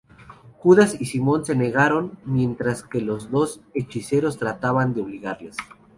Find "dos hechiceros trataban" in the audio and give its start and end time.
3.29-4.95